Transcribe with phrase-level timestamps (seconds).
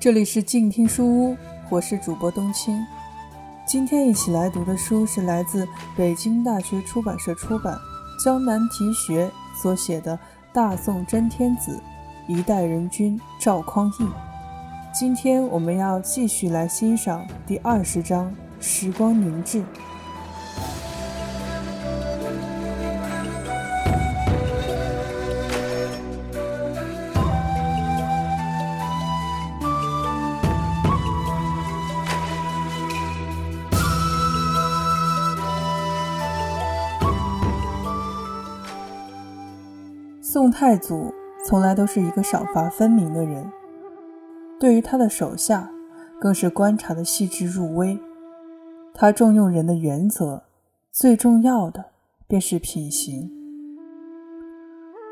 [0.00, 1.36] 这里是静听书屋，
[1.68, 2.86] 我是主播冬青。
[3.66, 5.66] 今天一起来读的书是来自
[5.96, 7.76] 北京大学出版社出版、
[8.24, 9.28] 江南题学
[9.60, 10.16] 所写的
[10.52, 11.82] 《大宋真天子，
[12.28, 14.06] 一代人君赵匡胤》。
[14.96, 19.58] 今天我们要继续来欣赏第二十章《时光凝滞》。
[40.38, 41.12] 宋太祖
[41.44, 43.50] 从来都是一个赏罚分明的人，
[44.60, 45.68] 对于他的手下，
[46.20, 47.98] 更是观察的细致入微。
[48.94, 50.44] 他重用人的原则，
[50.92, 51.86] 最重要的
[52.28, 53.28] 便是品行。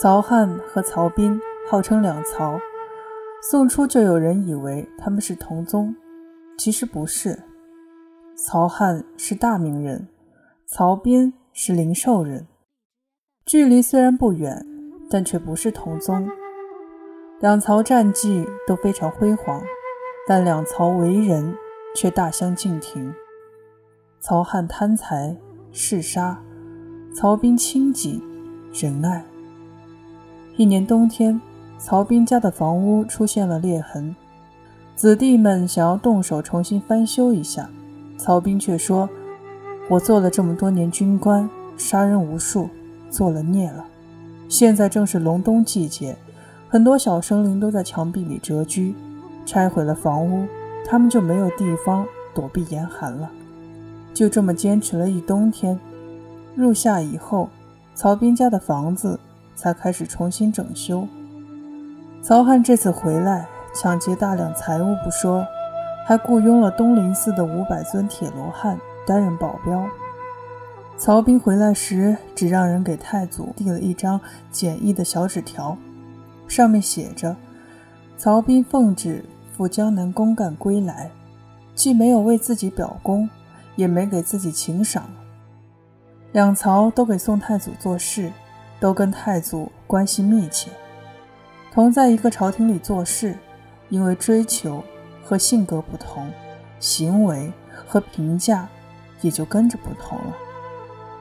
[0.00, 2.58] 曹汉和曹彬号称两曹，
[3.42, 5.94] 宋初就有人以为他们是同宗，
[6.56, 7.38] 其实不是。
[8.36, 10.08] 曹汉是大名人，
[10.66, 12.46] 曹彬是灵寿人，
[13.44, 14.66] 距离虽然不远。
[15.10, 16.30] 但却不是同宗，
[17.40, 19.60] 两曹战绩都非常辉煌，
[20.28, 21.52] 但两曹为人
[21.96, 23.12] 却大相径庭。
[24.20, 25.36] 曹汉贪财
[25.72, 26.40] 嗜杀，
[27.12, 28.22] 曹彬清谨
[28.72, 29.24] 仁爱。
[30.56, 31.40] 一年冬天，
[31.76, 34.14] 曹彬家的房屋出现了裂痕，
[34.94, 37.68] 子弟们想要动手重新翻修一下，
[38.16, 39.08] 曹彬却说
[39.90, 42.68] ：“我做了这么多年军官，杀人无数，
[43.08, 43.86] 做了孽了。”
[44.50, 46.16] 现在正是隆冬季节，
[46.68, 48.94] 很多小生灵都在墙壁里蛰居。
[49.46, 50.46] 拆毁了房屋，
[50.84, 53.30] 他们就没有地方躲避严寒了。
[54.12, 55.78] 就这么坚持了一冬天。
[56.56, 57.48] 入夏以后，
[57.94, 59.18] 曹彬家的房子
[59.54, 61.06] 才开始重新整修。
[62.20, 65.46] 曹汉这次回来，抢劫大量财物不说，
[66.06, 68.76] 还雇佣了东林寺的五百尊铁罗汉
[69.06, 69.84] 担任保镖。
[71.00, 75.74] 曹彬回来时，只让人给太祖递了一张简易的小纸条，
[76.46, 77.34] 上面写着
[78.18, 79.24] ：“曹彬奉旨
[79.56, 81.10] 赴江南公干归来，
[81.74, 83.26] 既没有为自己表功，
[83.76, 85.08] 也没给自己请赏。
[86.32, 88.30] 两曹都给宋太祖做事，
[88.78, 90.70] 都跟太祖关系密切，
[91.72, 93.34] 同在一个朝廷里做事，
[93.88, 94.84] 因为追求
[95.24, 96.30] 和性格不同，
[96.78, 97.50] 行为
[97.86, 98.68] 和评价
[99.22, 100.36] 也就跟着不同了。”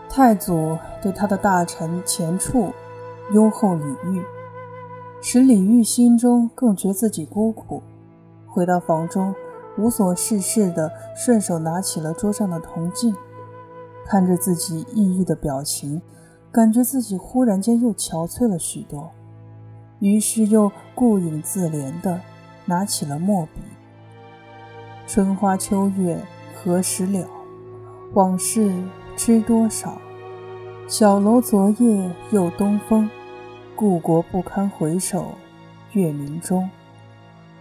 [0.09, 2.73] 太祖对他的大臣钱俶
[3.31, 4.23] 优厚礼遇，
[5.21, 7.83] 使李煜心中更觉自己孤苦。
[8.47, 9.35] 回到房中，
[9.77, 13.15] 无所事事的顺手拿起了桌上的铜镜，
[14.07, 16.01] 看着自己抑郁的表情，
[16.51, 19.11] 感觉自己忽然间又憔悴了许多。
[19.99, 22.19] 于是又顾影自怜的
[22.65, 23.61] 拿起了墨笔
[25.05, 26.19] ：“春花秋月
[26.55, 27.27] 何时了？
[28.15, 28.73] 往事。”
[29.21, 29.99] 知多少？
[30.87, 33.09] 小楼昨夜又东风，
[33.75, 35.33] 故国不堪回首
[35.91, 36.69] 月明中。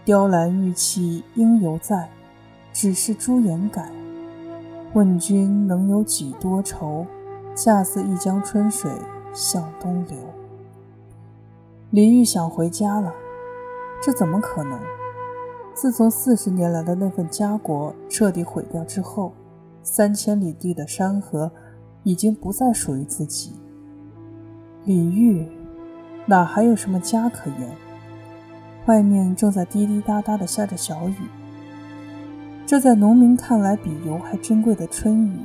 [0.05, 2.09] 雕栏玉砌应犹在，
[2.71, 3.91] 只是朱颜改。
[4.93, 7.05] 问君能有几多愁？
[7.53, 8.89] 恰似一江春水
[9.33, 10.17] 向东流。
[11.89, 13.13] 李煜想回家了，
[14.01, 14.79] 这怎么可能？
[15.73, 19.33] 自从四十年来的那份家国彻底毁掉之后。
[19.83, 21.51] 三千里地的山河
[22.03, 23.53] 已经不再属于自己。
[24.85, 25.47] 李煜
[26.25, 27.69] 哪还有什么家可言？
[28.85, 31.15] 外面正在滴滴答答地下着小雨，
[32.65, 35.39] 这在农民看来比油还珍贵的春雨，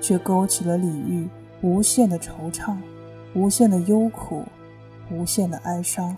[0.00, 1.28] 却勾起了李煜
[1.62, 2.76] 无限的惆怅、
[3.34, 4.42] 无限的忧苦、
[5.12, 6.16] 无限的哀伤。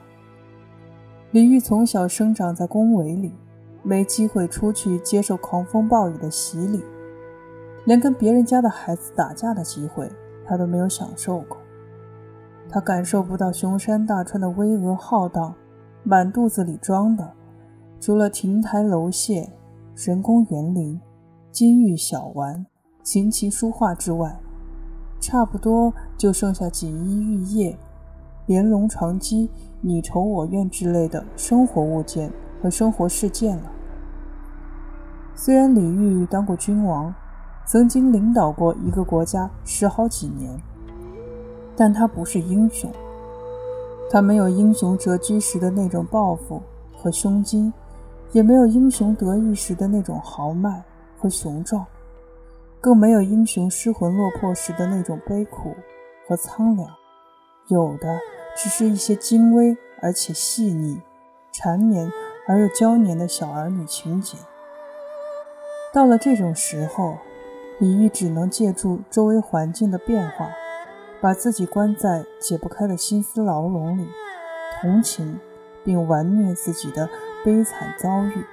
[1.33, 3.33] 李煜从小生长在宫闱里，
[3.83, 6.83] 没机会出去接受狂风暴雨的洗礼。
[7.85, 10.09] 连跟别人家的孩子打架的机会，
[10.47, 11.59] 他都没有享受过。
[12.69, 15.53] 他感受不到雄山大川的巍峨浩荡，
[16.05, 17.33] 满肚子里装的，
[18.01, 19.49] 除了亭台楼榭、
[19.97, 21.01] 人工园林、
[21.51, 22.65] 金玉小玩、
[23.03, 24.39] 琴棋书画之外，
[25.21, 27.77] 差不多就剩下锦衣玉叶、
[28.47, 29.51] 莲笼床几、
[29.81, 32.33] 你愁我怨之类的生活物件
[32.63, 33.73] 和生活事件了。
[35.35, 37.13] 虽然李煜当过君王。
[37.65, 40.61] 曾经领导过一个国家十好几年，
[41.77, 42.91] 但他不是英雄。
[44.11, 46.61] 他没有英雄折居时的那种抱负
[46.95, 47.73] 和胸襟，
[48.33, 50.83] 也没有英雄得意时的那种豪迈
[51.19, 51.87] 和雄壮，
[52.79, 55.75] 更没有英雄失魂落魄时的那种悲苦
[56.29, 56.91] 和苍凉。
[57.69, 58.19] 有的
[58.55, 61.01] 只是一些精微而且细腻、
[61.53, 62.13] 缠绵
[62.47, 64.37] 而又娇黏的小儿女情节。
[65.95, 67.17] 到了这种时候，
[67.79, 70.51] 李煜只能借助周围环境的变化，
[71.21, 74.07] 把自己关在解不开的心思牢笼里，
[74.81, 75.41] 同情
[75.85, 77.09] 并玩虐自己的
[77.45, 78.45] 悲惨遭遇。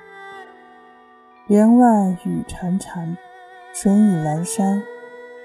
[1.48, 3.18] 帘外雨潺潺，
[3.74, 4.84] 春意阑珊，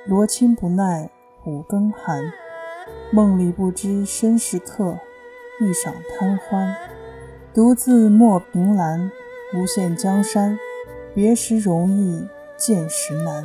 [0.07, 1.11] 罗衾不耐
[1.45, 2.33] 五更寒。
[3.11, 4.99] 梦里不知身是客，
[5.61, 6.75] 一晌贪欢。
[7.55, 9.11] 独自莫凭栏，
[9.55, 10.59] 无限江山。
[11.15, 13.45] 别时容易见时难。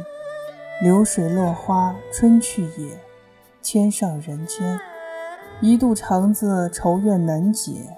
[0.82, 2.98] 流水落花春去也，
[3.62, 4.80] 天上人间。
[5.60, 7.98] 一肚肠子愁怨难解，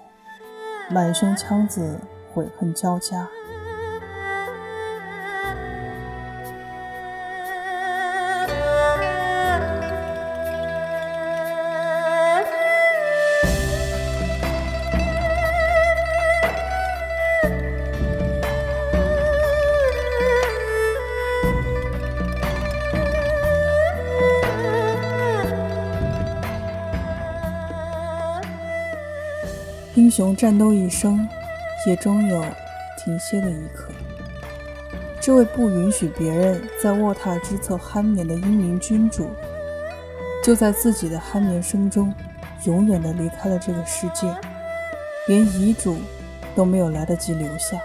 [0.89, 1.99] 满胸腔子
[2.33, 3.29] 悔恨交加。
[30.21, 31.27] 雄战斗一生，
[31.88, 32.45] 也终有
[32.95, 33.91] 停歇的一刻。
[35.19, 39.27] 这位不允许别人在卧榻之侧酣眠的英明君主，
[40.44, 42.13] 就在自己的酣眠声中，
[42.65, 44.31] 永远的离开了这个世界，
[45.27, 45.97] 连遗嘱
[46.56, 47.79] 都没有来得及留下。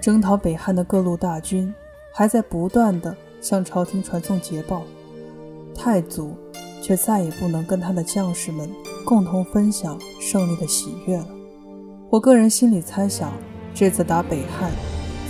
[0.00, 1.74] 征讨北汉的各路大军，
[2.14, 4.84] 还在不断的向朝廷传送捷报，
[5.74, 6.34] 太祖
[6.82, 8.70] 却再也不能跟他的将士们。
[9.02, 11.26] 共同分享胜利的喜悦了。
[12.10, 13.32] 我个人心里猜想，
[13.74, 14.70] 这次打北汉，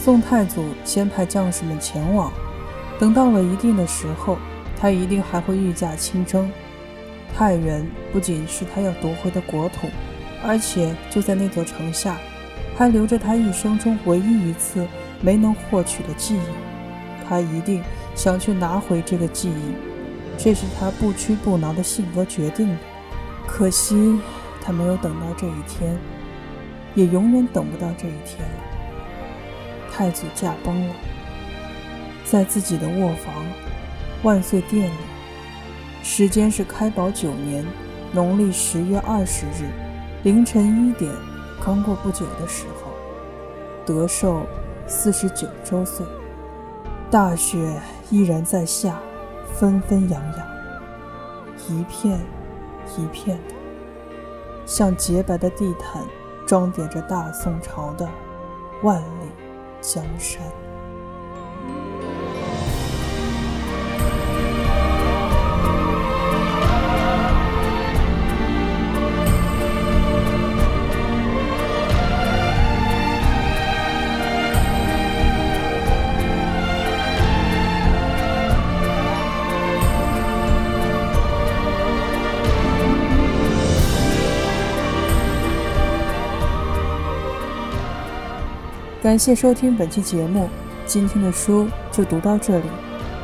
[0.03, 2.33] 宋太祖先派将士们前往，
[2.99, 4.37] 等到了一定的时候，
[4.77, 6.51] 他一定还会御驾亲征。
[7.35, 9.87] 太原不仅是他要夺回的国土，
[10.45, 12.19] 而且就在那座城下，
[12.77, 14.87] 还留着他一生中唯一一次
[15.21, 17.29] 没能获取的记忆。
[17.29, 17.83] 他一定
[18.15, 19.75] 想去拿回这个记忆，
[20.37, 22.77] 这是他不屈不挠的性格决定的。
[23.47, 24.19] 可惜，
[24.61, 25.99] 他没有等到这一天，
[26.95, 29.93] 也永远等不到这一天了。
[29.93, 30.95] 太祖驾崩了，
[32.25, 33.35] 在自己的卧房
[34.23, 34.97] 万岁殿里，
[36.03, 37.65] 时间是开宝九年
[38.13, 39.69] 农历十月二十日
[40.23, 41.13] 凌晨一点，
[41.63, 42.91] 刚过不久的时候，
[43.85, 44.47] 德寿
[44.87, 46.07] 四十九周岁。
[47.11, 47.79] 大雪
[48.09, 48.99] 依然在下，
[49.53, 50.47] 纷纷扬扬，
[51.69, 52.19] 一片。
[52.97, 53.55] 一片的，
[54.67, 56.03] 像洁白的地毯，
[56.47, 58.09] 装点着大宋朝的
[58.83, 59.31] 万里
[59.81, 60.43] 江山。
[89.13, 90.49] 感谢收听本期节目，
[90.87, 92.65] 今天的书就读到这里，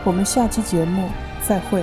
[0.05, 1.09] 我们下期节目
[1.43, 1.83] 再会。